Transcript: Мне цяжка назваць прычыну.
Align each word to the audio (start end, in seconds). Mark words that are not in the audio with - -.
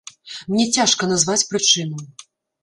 Мне 0.53 0.65
цяжка 0.77 1.09
назваць 1.11 1.47
прычыну. 1.53 2.01